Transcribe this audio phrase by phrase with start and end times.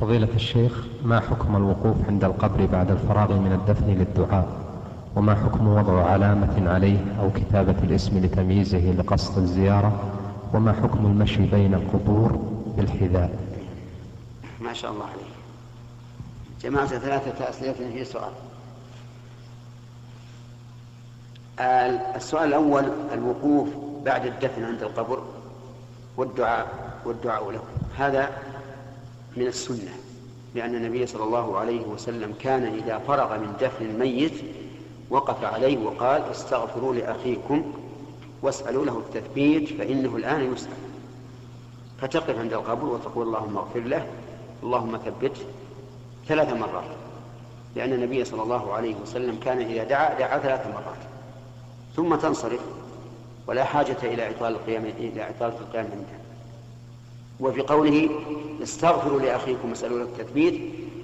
[0.00, 4.48] فضيلة الشيخ ما حكم الوقوف عند القبر بعد الفراغ من الدفن للدعاء؟
[5.16, 10.12] وما حكم وضع علامة عليه أو كتابة الاسم لتمييزه لقصد الزيارة؟
[10.54, 12.32] وما حكم المشي بين القبور
[12.76, 13.38] بالحذاء؟
[14.60, 15.34] ما شاء الله عليك.
[16.62, 18.32] جماعة ثلاثة أسئلة في سؤال.
[22.16, 23.68] السؤال الأول الوقوف
[24.04, 25.22] بعد الدفن عند القبر
[26.16, 26.66] والدعاء
[27.04, 27.60] والدعاء له.
[27.98, 28.30] هذا
[29.36, 29.94] من السنة
[30.54, 34.32] لأن النبي صلى الله عليه وسلم كان إذا فرغ من دفن الميت
[35.10, 37.72] وقف عليه وقال استغفروا لأخيكم
[38.42, 40.76] واسألوا له التثبيت فإنه الآن يسأل.
[42.00, 44.06] فتقف عند القبر وتقول اللهم اغفر له
[44.62, 45.40] اللهم ثبته
[46.28, 46.90] ثلاث مرات
[47.76, 51.00] لأن النبي صلى الله عليه وسلم كان إذا دعا دعا ثلاث مرات.
[51.96, 52.60] ثم تنصرف
[53.46, 56.29] ولا حاجة إلى إطالة القيام إلى إطالة القيام عنده.
[57.40, 58.10] وفي قوله
[58.62, 60.60] استغفروا لأخيكم واسألوا له التثبيت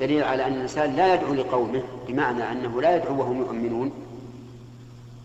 [0.00, 3.92] دليل على أن الإنسان لا يدعو لقومه بمعنى أنه لا يدعو وهم يؤمنون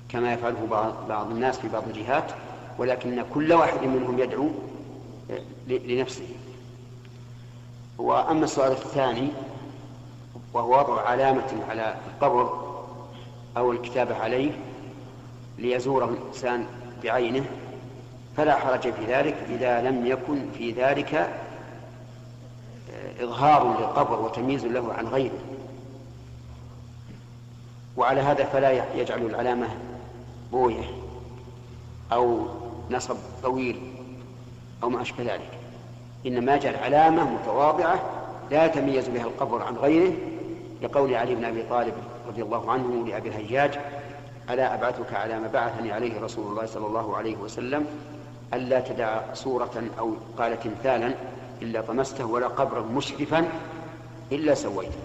[0.10, 0.68] كما يفعله
[1.10, 2.32] بعض, الناس في بعض الجهات
[2.78, 4.50] ولكن كل واحد منهم يدعو
[5.68, 6.28] لنفسه.
[7.98, 9.30] وأما السؤال الثاني
[10.54, 12.66] وهو وضع علامة على القبر
[13.58, 14.52] أو الكتابة عليه
[15.58, 16.66] ليزوره الإنسان
[17.04, 17.46] بعينه
[18.38, 25.08] فلا حرج في ذلك إذا لم يكن في ذلك آه، إظهار للقبر وتمييز له عن
[25.08, 25.40] غيره.
[27.98, 29.68] وعلى هذا فلا يجعل العلامة
[30.52, 30.84] بوية
[32.12, 32.48] أو
[32.92, 33.92] نصب طويل
[34.84, 35.50] أو ما أشبه ذلك.
[36.26, 38.00] إنما يجعل علامة متواضعة
[38.52, 40.14] لا يتميز بها القبر عن غيره
[40.82, 41.94] لقول علي بن أبي طالب
[42.28, 43.80] رضي الله عنه لأبي الهياج
[44.50, 47.86] ألا أبعثك على ما بعثني عليه رسول الله صلى الله عليه وسلم
[48.54, 51.14] ألا تدع صورة أو قال تمثالا
[51.62, 53.50] إلا طمسته ولا قبرا مشرفا
[54.32, 55.00] إلا سويته.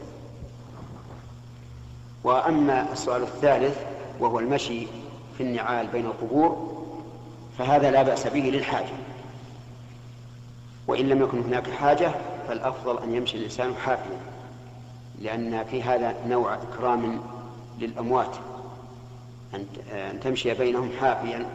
[2.25, 3.79] وأما السؤال الثالث
[4.21, 4.87] وهو المشي
[5.39, 6.83] في النعال بين القبور
[7.59, 8.95] فهذا لا بأس به للحاجة.
[10.87, 12.11] وإن لم يكن هناك حاجة
[12.49, 14.21] فالأفضل أن يمشي الإنسان حافيا
[15.19, 17.21] لأن في هذا نوع إكرام
[17.79, 18.37] للأموات.
[19.55, 21.47] أن تمشي بينهم حافيا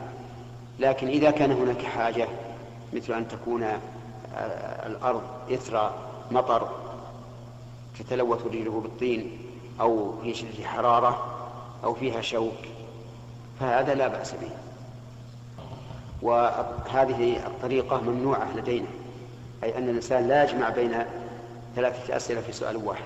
[0.79, 2.27] لكن إذا كان هناك حاجة
[2.93, 5.21] مثل أن تكون آه، الأرض
[5.53, 5.91] إثر
[6.31, 6.69] مطر
[7.99, 9.37] تتلوث رجله بالطين
[9.81, 11.25] أو في شدة حرارة
[11.83, 12.57] أو فيها شوك
[13.59, 14.49] فهذا لا بأس به.
[16.21, 18.87] وهذه الطريقة ممنوعة لدينا
[19.63, 21.05] أي أن الإنسان لا يجمع بين
[21.75, 23.05] ثلاثة أسئلة في سؤال واحد.